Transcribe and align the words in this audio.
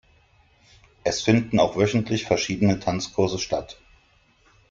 Es 1.03 1.21
finden 1.21 1.59
auch 1.59 1.75
wöchentlich 1.75 2.25
verschiedene 2.25 2.79
Tanzkurse 2.79 3.37
statt. 3.37 3.79